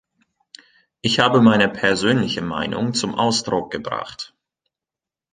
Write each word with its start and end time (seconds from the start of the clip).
Ich 1.01 1.19
habe 1.19 1.41
meine 1.43 1.69
persönliche 1.69 2.41
Meinung 2.41 2.95
zum 2.95 3.13
Ausdruck 3.13 3.69
gebracht. 3.71 4.33